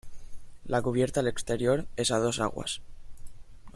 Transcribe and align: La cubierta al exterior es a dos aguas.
La 0.65 0.81
cubierta 0.81 1.19
al 1.19 1.27
exterior 1.27 1.85
es 1.95 2.09
a 2.09 2.17
dos 2.17 2.39
aguas. 2.39 2.81